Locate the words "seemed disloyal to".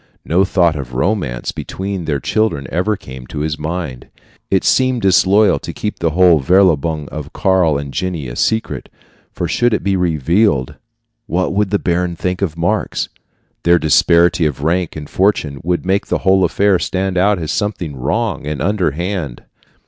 4.63-5.73